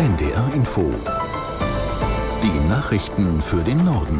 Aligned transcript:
NDR 0.00 0.54
Info. 0.54 0.94
Die 2.42 2.68
Nachrichten 2.70 3.38
für 3.38 3.62
den 3.62 3.84
Norden. 3.84 4.18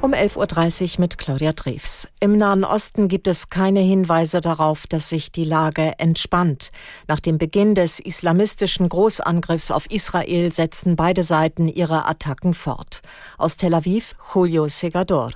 Um 0.00 0.14
11.30 0.14 0.94
Uhr 0.94 1.00
mit 1.00 1.18
Claudia 1.18 1.52
Drews. 1.52 2.06
Im 2.20 2.38
Nahen 2.38 2.62
Osten 2.62 3.08
gibt 3.08 3.26
es 3.26 3.48
keine 3.48 3.80
Hinweise 3.80 4.40
darauf, 4.40 4.86
dass 4.86 5.08
sich 5.08 5.32
die 5.32 5.42
Lage 5.42 5.94
entspannt. 5.98 6.70
Nach 7.08 7.18
dem 7.18 7.36
Beginn 7.36 7.74
des 7.74 7.98
islamistischen 7.98 8.88
Großangriffs 8.88 9.72
auf 9.72 9.90
Israel 9.90 10.52
setzen 10.52 10.94
beide 10.94 11.24
Seiten 11.24 11.66
ihre 11.66 12.06
Attacken 12.06 12.54
fort. 12.54 13.00
Aus 13.38 13.56
Tel 13.56 13.74
Aviv, 13.74 14.14
Julio 14.32 14.68
Segador. 14.68 15.32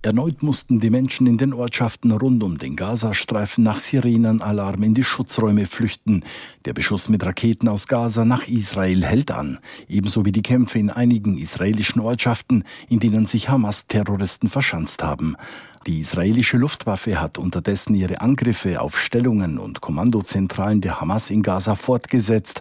Erneut 0.00 0.44
mussten 0.44 0.78
die 0.78 0.90
Menschen 0.90 1.26
in 1.26 1.38
den 1.38 1.52
Ortschaften 1.52 2.12
rund 2.12 2.44
um 2.44 2.56
den 2.56 2.76
Gazastreifen 2.76 3.64
nach 3.64 3.78
Sirenenalarm 3.78 4.84
in 4.84 4.94
die 4.94 5.02
Schutzräume 5.02 5.66
flüchten. 5.66 6.22
Der 6.66 6.72
Beschuss 6.72 7.08
mit 7.08 7.26
Raketen 7.26 7.66
aus 7.66 7.88
Gaza 7.88 8.24
nach 8.24 8.46
Israel 8.46 9.04
hält 9.04 9.32
an, 9.32 9.58
ebenso 9.88 10.24
wie 10.24 10.30
die 10.30 10.42
Kämpfe 10.42 10.78
in 10.78 10.90
einigen 10.90 11.36
israelischen 11.36 12.00
Ortschaften, 12.00 12.62
in 12.88 13.00
denen 13.00 13.26
sich 13.26 13.48
Hamas-Terroristen 13.48 14.48
verschanzt 14.48 15.02
haben. 15.02 15.34
Die 15.88 16.00
israelische 16.00 16.58
Luftwaffe 16.58 17.18
hat 17.18 17.38
unterdessen 17.38 17.94
ihre 17.94 18.20
Angriffe 18.20 18.82
auf 18.82 19.00
Stellungen 19.00 19.56
und 19.56 19.80
Kommandozentralen 19.80 20.82
der 20.82 21.00
Hamas 21.00 21.30
in 21.30 21.42
Gaza 21.42 21.76
fortgesetzt. 21.76 22.60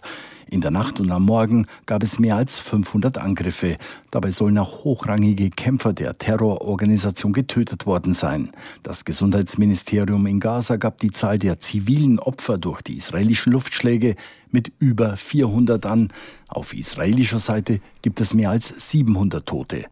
In 0.49 0.61
der 0.61 0.71
Nacht 0.71 1.01
und 1.01 1.11
am 1.11 1.25
Morgen 1.25 1.67
gab 1.85 2.03
es 2.03 2.19
mehr 2.19 2.37
als 2.37 2.57
500 2.59 3.17
Angriffe. 3.17 3.75
Dabei 4.11 4.31
sollen 4.31 4.57
auch 4.57 4.85
hochrangige 4.85 5.49
Kämpfer 5.49 5.91
der 5.91 6.17
Terrororganisation 6.17 7.33
getötet 7.33 7.85
worden 7.85 8.13
sein. 8.13 8.51
Das 8.81 9.03
Gesundheitsministerium 9.03 10.25
in 10.25 10.39
Gaza 10.39 10.77
gab 10.77 10.99
die 10.99 11.11
Zahl 11.11 11.37
der 11.37 11.59
zivilen 11.59 12.19
Opfer 12.19 12.57
durch 12.57 12.81
die 12.81 12.95
israelischen 12.95 13.51
Luftschläge 13.51 14.15
mit 14.51 14.71
über 14.79 15.17
400 15.17 15.85
an. 15.85 16.13
Auf 16.47 16.73
israelischer 16.73 17.39
Seite 17.39 17.81
gibt 18.01 18.21
es 18.21 18.33
mehr 18.33 18.51
als 18.51 18.73
700 18.89 19.45
Tote. 19.45 19.87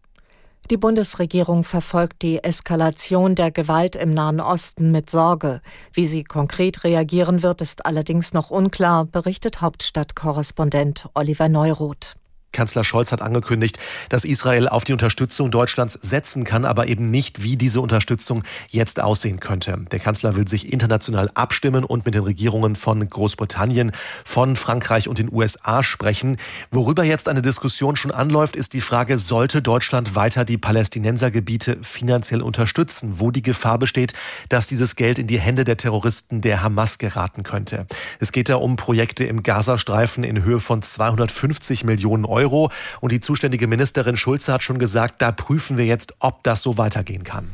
Die 0.68 0.76
Bundesregierung 0.76 1.62
verfolgt 1.62 2.22
die 2.22 2.42
Eskalation 2.42 3.36
der 3.36 3.52
Gewalt 3.52 3.94
im 3.94 4.12
Nahen 4.12 4.40
Osten 4.40 4.90
mit 4.90 5.08
Sorge. 5.08 5.60
Wie 5.92 6.06
sie 6.06 6.24
konkret 6.24 6.82
reagieren 6.82 7.44
wird, 7.44 7.60
ist 7.60 7.86
allerdings 7.86 8.32
noch 8.32 8.50
unklar, 8.50 9.04
berichtet 9.04 9.60
Hauptstadtkorrespondent 9.60 11.08
Oliver 11.14 11.48
Neuroth. 11.48 12.16
Kanzler 12.56 12.84
Scholz 12.84 13.12
hat 13.12 13.20
angekündigt, 13.20 13.78
dass 14.08 14.24
Israel 14.24 14.66
auf 14.66 14.84
die 14.84 14.94
Unterstützung 14.94 15.50
Deutschlands 15.50 15.98
setzen 16.00 16.44
kann, 16.44 16.64
aber 16.64 16.86
eben 16.86 17.10
nicht, 17.10 17.42
wie 17.42 17.56
diese 17.56 17.82
Unterstützung 17.82 18.44
jetzt 18.70 18.98
aussehen 18.98 19.40
könnte. 19.40 19.76
Der 19.92 19.98
Kanzler 19.98 20.36
will 20.36 20.48
sich 20.48 20.72
international 20.72 21.30
abstimmen 21.34 21.84
und 21.84 22.06
mit 22.06 22.14
den 22.14 22.22
Regierungen 22.22 22.74
von 22.74 23.06
Großbritannien, 23.06 23.92
von 24.24 24.56
Frankreich 24.56 25.06
und 25.06 25.18
den 25.18 25.30
USA 25.30 25.82
sprechen. 25.82 26.38
Worüber 26.70 27.04
jetzt 27.04 27.28
eine 27.28 27.42
Diskussion 27.42 27.94
schon 27.94 28.10
anläuft, 28.10 28.56
ist 28.56 28.72
die 28.72 28.80
Frage, 28.80 29.18
sollte 29.18 29.60
Deutschland 29.60 30.14
weiter 30.14 30.46
die 30.46 30.56
Palästinensergebiete 30.56 31.76
finanziell 31.82 32.40
unterstützen, 32.40 33.20
wo 33.20 33.30
die 33.30 33.42
Gefahr 33.42 33.78
besteht, 33.78 34.14
dass 34.48 34.66
dieses 34.66 34.96
Geld 34.96 35.18
in 35.18 35.26
die 35.26 35.38
Hände 35.38 35.64
der 35.64 35.76
Terroristen 35.76 36.40
der 36.40 36.62
Hamas 36.62 36.96
geraten 36.96 37.42
könnte. 37.42 37.86
Es 38.18 38.32
geht 38.32 38.48
da 38.48 38.56
um 38.56 38.76
Projekte 38.76 39.24
im 39.24 39.42
Gazastreifen 39.42 40.24
in 40.24 40.42
Höhe 40.42 40.60
von 40.60 40.80
250 40.80 41.84
Millionen 41.84 42.24
Euro. 42.24 42.45
Euro. 42.46 42.70
Und 43.00 43.12
die 43.12 43.20
zuständige 43.20 43.66
Ministerin 43.66 44.16
Schulze 44.16 44.52
hat 44.52 44.62
schon 44.62 44.78
gesagt, 44.78 45.20
da 45.20 45.32
prüfen 45.32 45.76
wir 45.76 45.84
jetzt, 45.84 46.14
ob 46.20 46.42
das 46.44 46.62
so 46.62 46.78
weitergehen 46.78 47.24
kann. 47.24 47.50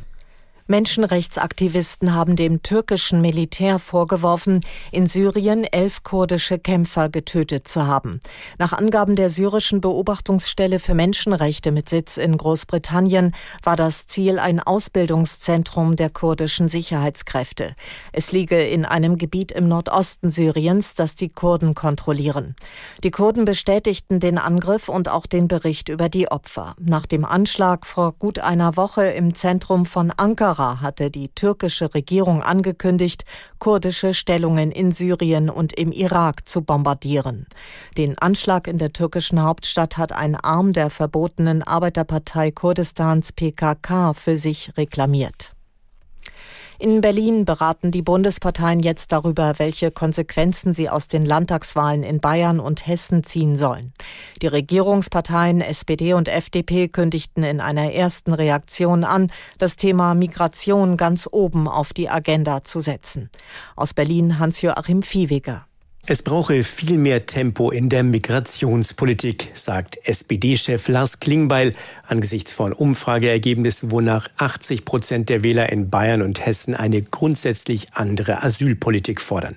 Menschenrechtsaktivisten 0.73 2.15
haben 2.15 2.35
dem 2.35 2.63
türkischen 2.63 3.21
Militär 3.21 3.79
vorgeworfen, 3.79 4.61
in 4.91 5.07
Syrien 5.07 5.65
elf 5.65 6.03
kurdische 6.03 6.59
Kämpfer 6.59 7.11
getötet 7.11 7.69
zu 7.69 7.87
haben. 7.87 8.23
Nach 8.57 8.73
Angaben 8.73 9.15
der 9.15 9.29
syrischen 9.29 9.83
Beobachtungsstelle 9.83 10.79
für 10.79 10.95
Menschenrechte 10.95 11.73
mit 11.73 11.91
Sitz 11.91 12.17
in 12.17 12.39
Großbritannien 12.39 13.35
war 13.63 13.77
das 13.77 14.07
Ziel 14.07 14.39
ein 14.39 14.61
Ausbildungszentrum 14.61 15.97
der 15.97 16.09
kurdischen 16.09 16.71
Sicherheitskräfte. 16.71 17.77
Es 18.11 18.33
liege 18.33 18.67
in 18.67 18.87
einem 18.87 19.19
Gebiet 19.19 19.53
im 19.53 19.69
Nordosten 19.69 20.31
Syriens, 20.31 20.95
das 20.95 21.17
die 21.17 21.29
Kurden 21.29 21.75
kontrollieren. 21.75 22.57
Die 23.05 23.11
Kurden 23.11 23.45
bestätigten 23.45 24.21
den 24.21 24.39
Angriff 24.39 24.89
und 24.89 25.11
auch 25.11 25.27
den 25.27 25.49
Bericht 25.49 25.91
über 25.91 26.09
die 26.09 26.31
Opfer. 26.31 26.77
Nach 26.81 27.05
dem 27.05 27.27
Anschlag 27.27 27.85
vor 27.85 28.13
gut 28.13 28.39
einer 28.39 28.79
Woche 28.79 29.05
im 29.05 29.35
Zentrum 29.35 29.85
von 29.85 30.11
Ankara 30.11 30.62
Ankara 30.63 30.81
hatte 30.81 31.11
die 31.11 31.29
türkische 31.29 31.93
Regierung 31.93 32.43
angekündigt, 32.43 33.25
kurdische 33.59 34.15
Stellungen 34.15 34.71
in 34.71 34.93
Syrien 34.93 35.51
und 35.51 35.73
im 35.73 35.91
Irak 35.91 36.49
zu 36.49 36.63
bombardieren. 36.63 37.47
Den 37.97 38.17
Anschlag 38.19 38.69
in 38.69 38.79
der 38.79 38.93
türkischen 38.93 39.43
Hauptstadt 39.43 39.97
hat 39.99 40.13
ein 40.13 40.37
Arm 40.37 40.73
der 40.73 40.91
verbotenen 40.91 41.63
Arbeiterpartei 41.63 42.53
Kurdistans 42.53 43.33
PKK 43.33 44.15
für 44.15 44.37
sich 44.37 44.77
reklamiert. 44.77 45.52
In 46.83 47.01
Berlin 47.01 47.45
beraten 47.45 47.93
die 47.93 48.03
Bundesparteien 48.03 48.81
jetzt 48.81 49.13
darüber, 49.13 49.53
welche 49.59 49.93
Konsequenzen 49.93 50.75
sie 50.75 50.91
aus 50.91 51.07
den 51.07 51.25
Landtagswahlen 51.25 52.03
in 52.03 52.19
Bayern 52.19 52.59
und 52.59 52.89
Hessen 52.89 53.23
ziehen 53.23 53.57
sollen. 53.57 53.93
Die 54.43 54.49
Regierungsparteien 54.49 55.61
SPD 55.61 56.13
und 56.15 56.27
FDP 56.27 56.89
kündigten 56.89 57.45
in 57.45 57.61
einer 57.61 57.93
ersten 57.93 58.33
Reaktion 58.33 59.05
an, 59.05 59.31
das 59.59 59.77
Thema 59.77 60.15
Migration 60.15 60.97
ganz 60.97 61.29
oben 61.31 61.69
auf 61.69 61.93
die 61.93 62.09
Agenda 62.09 62.65
zu 62.65 62.81
setzen. 62.81 63.31
Aus 63.77 63.95
Berlin 63.95 64.41
Hans-Joachim 64.41 65.05
Viehweger. 65.05 65.67
Es 66.05 66.25
brauche 66.25 66.65
viel 66.65 66.99
mehr 66.99 67.27
Tempo 67.27 67.71
in 67.71 67.89
der 67.89 68.03
Migrationspolitik, 68.03 69.53
sagt 69.55 70.01
SPD-Chef 70.03 70.89
Lars 70.89 71.21
Klingbeil 71.21 71.75
angesichts 72.09 72.53
von 72.53 72.73
Umfrageergebnissen, 72.73 73.93
wonach 73.93 74.27
80 74.37 74.85
Prozent 74.85 75.29
der 75.29 75.45
Wähler 75.45 75.71
in 75.71 75.91
Bayern 75.91 76.23
und 76.23 76.45
Hessen 76.45 76.75
eine 76.75 77.03
grundsätzlich 77.03 77.93
andere 77.93 78.43
Asylpolitik 78.43 79.21
fordern. 79.21 79.57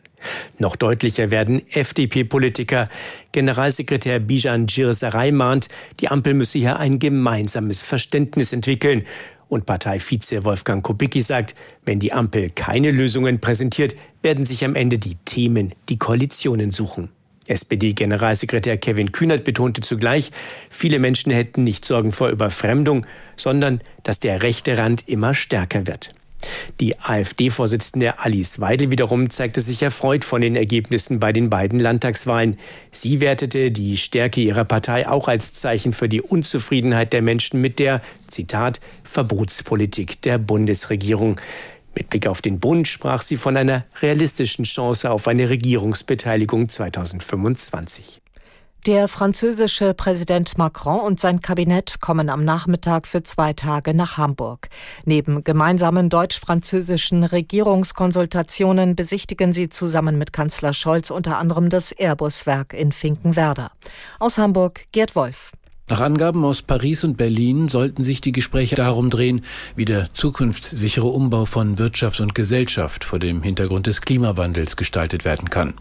Noch 0.59 0.75
deutlicher 0.75 1.31
werden 1.31 1.63
FDP-Politiker. 1.71 2.89
Generalsekretär 3.31 4.19
Bijan 4.19 4.67
Girsaray 4.67 5.31
mahnt, 5.31 5.67
die 5.99 6.09
Ampel 6.09 6.35
müsse 6.35 6.59
hier 6.59 6.77
ein 6.77 6.99
gemeinsames 6.99 7.81
Verständnis 7.81 8.53
entwickeln. 8.53 9.03
Und 9.47 9.65
Parteivize 9.65 10.43
Wolfgang 10.43 10.83
Kubicki 10.83 11.21
sagt, 11.21 11.55
wenn 11.85 11.99
die 11.99 12.13
Ampel 12.13 12.49
keine 12.49 12.91
Lösungen 12.91 13.39
präsentiert, 13.39 13.95
werden 14.21 14.45
sich 14.45 14.65
am 14.65 14.75
Ende 14.75 14.97
die 14.97 15.15
Themen 15.25 15.73
die 15.89 15.97
Koalitionen 15.97 16.71
suchen. 16.71 17.09
SPD-Generalsekretär 17.47 18.77
Kevin 18.77 19.11
Kühnert 19.11 19.43
betonte 19.43 19.81
zugleich, 19.81 20.31
viele 20.69 20.99
Menschen 20.99 21.31
hätten 21.31 21.63
nicht 21.63 21.85
Sorgen 21.85 22.11
vor 22.11 22.29
Überfremdung, 22.29 23.05
sondern 23.35 23.81
dass 24.03 24.19
der 24.19 24.41
rechte 24.41 24.77
Rand 24.77 25.07
immer 25.07 25.33
stärker 25.35 25.85
wird. 25.85 26.11
Die 26.79 26.99
AfD-Vorsitzende 26.99 28.19
Alice 28.19 28.59
Weidel 28.59 28.91
wiederum 28.91 29.29
zeigte 29.29 29.61
sich 29.61 29.81
erfreut 29.81 30.25
von 30.25 30.41
den 30.41 30.55
Ergebnissen 30.55 31.19
bei 31.19 31.31
den 31.31 31.49
beiden 31.49 31.79
Landtagswahlen. 31.79 32.57
Sie 32.91 33.21
wertete 33.21 33.71
die 33.71 33.97
Stärke 33.97 34.41
ihrer 34.41 34.65
Partei 34.65 35.07
auch 35.07 35.27
als 35.27 35.53
Zeichen 35.53 35.93
für 35.93 36.09
die 36.09 36.21
Unzufriedenheit 36.21 37.13
der 37.13 37.21
Menschen 37.21 37.61
mit 37.61 37.79
der, 37.79 38.01
Zitat, 38.27 38.79
Verbotspolitik 39.03 40.21
der 40.21 40.37
Bundesregierung. 40.37 41.39
Mit 41.95 42.09
Blick 42.09 42.27
auf 42.27 42.41
den 42.41 42.59
Bund 42.59 42.87
sprach 42.87 43.21
sie 43.21 43.37
von 43.37 43.55
einer 43.55 43.83
realistischen 44.01 44.65
Chance 44.65 45.09
auf 45.09 45.27
eine 45.27 45.49
Regierungsbeteiligung 45.49 46.67
2025. 46.67 48.21
Der 48.85 49.07
französische 49.07 49.95
Präsident 49.95 50.59
Macron 50.59 50.99
und 50.99 51.19
sein 51.19 51.41
Kabinett 51.41 52.01
kommen 52.01 52.29
am 52.29 52.45
Nachmittag 52.45 53.07
für 53.07 53.23
zwei 53.23 53.51
Tage 53.51 53.95
nach 53.95 54.17
Hamburg. 54.17 54.69
Neben 55.05 55.43
gemeinsamen 55.43 56.07
deutsch-französischen 56.07 57.23
Regierungskonsultationen 57.23 58.95
besichtigen 58.95 59.53
sie 59.53 59.69
zusammen 59.69 60.19
mit 60.19 60.33
Kanzler 60.33 60.71
Scholz 60.71 61.09
unter 61.09 61.39
anderem 61.39 61.69
das 61.69 61.93
Airbus-Werk 61.93 62.73
in 62.73 62.91
Finkenwerder. 62.91 63.71
Aus 64.19 64.37
Hamburg 64.37 64.85
Gerd 64.91 65.15
Wolf. 65.15 65.51
Nach 65.87 66.01
Angaben 66.01 66.43
aus 66.45 66.63
Paris 66.63 67.03
und 67.03 67.15
Berlin 67.15 67.69
sollten 67.69 68.03
sich 68.03 68.19
die 68.19 68.31
Gespräche 68.31 68.75
darum 68.75 69.11
drehen, 69.11 69.45
wie 69.75 69.85
der 69.85 70.09
zukunftssichere 70.15 71.05
Umbau 71.05 71.45
von 71.45 71.77
Wirtschaft 71.77 72.21
und 72.21 72.33
Gesellschaft 72.33 73.03
vor 73.03 73.19
dem 73.19 73.43
Hintergrund 73.43 73.85
des 73.85 74.01
Klimawandels 74.01 74.77
gestaltet 74.77 75.25
werden 75.25 75.51
kann. 75.51 75.75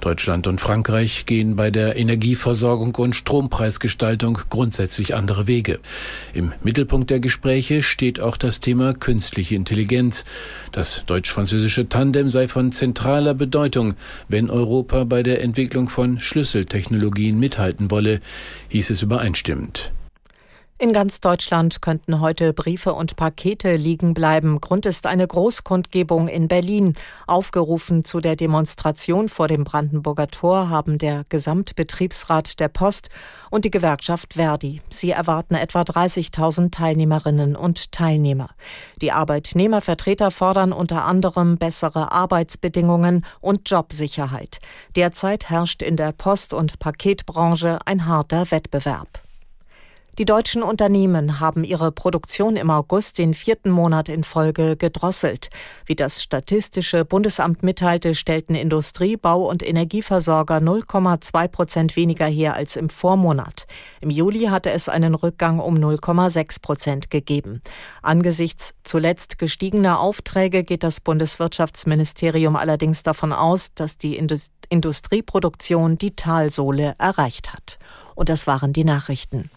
Deutschland 0.00 0.46
und 0.46 0.60
Frankreich 0.60 1.26
gehen 1.26 1.56
bei 1.56 1.72
der 1.72 1.96
Energieversorgung 1.96 2.94
und 2.94 3.16
Strompreisgestaltung 3.16 4.38
grundsätzlich 4.50 5.16
andere 5.16 5.48
Wege. 5.48 5.80
Im 6.32 6.52
Mittelpunkt 6.62 7.10
der 7.10 7.18
Gespräche 7.18 7.82
steht 7.82 8.20
auch 8.20 8.36
das 8.36 8.60
Thema 8.60 8.94
künstliche 8.94 9.56
Intelligenz. 9.56 10.24
Das 10.70 11.02
deutsch-französische 11.06 11.88
Tandem 11.88 12.28
sei 12.28 12.46
von 12.46 12.70
zentraler 12.70 13.34
Bedeutung, 13.34 13.94
wenn 14.28 14.48
Europa 14.48 15.02
bei 15.02 15.24
der 15.24 15.42
Entwicklung 15.42 15.88
von 15.88 16.20
Schlüsseltechnologien 16.20 17.36
mithalten 17.36 17.90
wolle, 17.90 18.20
hieß 18.68 18.90
es 18.90 19.02
übereinstimmend. 19.02 19.39
In 20.82 20.94
ganz 20.94 21.20
Deutschland 21.20 21.82
könnten 21.82 22.20
heute 22.20 22.54
Briefe 22.54 22.94
und 22.94 23.14
Pakete 23.14 23.76
liegen 23.76 24.14
bleiben. 24.14 24.62
Grund 24.62 24.86
ist 24.86 25.04
eine 25.04 25.26
Großkundgebung 25.26 26.26
in 26.26 26.48
Berlin. 26.48 26.94
Aufgerufen 27.26 28.02
zu 28.02 28.20
der 28.20 28.34
Demonstration 28.34 29.28
vor 29.28 29.46
dem 29.46 29.64
Brandenburger 29.64 30.28
Tor 30.28 30.70
haben 30.70 30.96
der 30.96 31.24
Gesamtbetriebsrat 31.28 32.58
der 32.60 32.68
Post 32.68 33.10
und 33.50 33.66
die 33.66 33.70
Gewerkschaft 33.70 34.32
Verdi. 34.32 34.80
Sie 34.88 35.10
erwarten 35.10 35.54
etwa 35.54 35.82
30.000 35.82 36.70
Teilnehmerinnen 36.70 37.56
und 37.56 37.92
Teilnehmer. 37.92 38.48
Die 39.02 39.12
Arbeitnehmervertreter 39.12 40.30
fordern 40.30 40.72
unter 40.72 41.04
anderem 41.04 41.58
bessere 41.58 42.10
Arbeitsbedingungen 42.10 43.26
und 43.42 43.68
Jobsicherheit. 43.68 44.60
Derzeit 44.96 45.50
herrscht 45.50 45.82
in 45.82 45.96
der 45.96 46.12
Post- 46.12 46.54
und 46.54 46.78
Paketbranche 46.78 47.80
ein 47.84 48.06
harter 48.06 48.50
Wettbewerb. 48.50 49.20
Die 50.20 50.26
deutschen 50.26 50.62
Unternehmen 50.62 51.40
haben 51.40 51.64
ihre 51.64 51.92
Produktion 51.92 52.56
im 52.56 52.68
August 52.68 53.16
den 53.16 53.32
vierten 53.32 53.70
Monat 53.70 54.10
in 54.10 54.22
Folge 54.22 54.76
gedrosselt. 54.76 55.48
Wie 55.86 55.94
das 55.94 56.22
Statistische 56.22 57.06
Bundesamt 57.06 57.62
mitteilte, 57.62 58.14
stellten 58.14 58.54
Industrie, 58.54 59.16
Bau 59.16 59.48
und 59.48 59.66
Energieversorger 59.66 60.58
0,2 60.58 61.48
Prozent 61.48 61.96
weniger 61.96 62.26
her 62.26 62.52
als 62.52 62.76
im 62.76 62.90
Vormonat. 62.90 63.66
Im 64.02 64.10
Juli 64.10 64.48
hatte 64.48 64.70
es 64.72 64.90
einen 64.90 65.14
Rückgang 65.14 65.58
um 65.58 65.76
0,6 65.76 66.60
Prozent 66.60 67.10
gegeben. 67.10 67.62
Angesichts 68.02 68.74
zuletzt 68.84 69.38
gestiegener 69.38 70.00
Aufträge 70.00 70.64
geht 70.64 70.82
das 70.82 71.00
Bundeswirtschaftsministerium 71.00 72.56
allerdings 72.56 73.02
davon 73.02 73.32
aus, 73.32 73.72
dass 73.74 73.96
die 73.96 74.20
Industrieproduktion 74.68 75.96
die 75.96 76.14
Talsohle 76.14 76.94
erreicht 76.98 77.54
hat. 77.54 77.78
Und 78.14 78.28
das 78.28 78.46
waren 78.46 78.74
die 78.74 78.84
Nachrichten. 78.84 79.48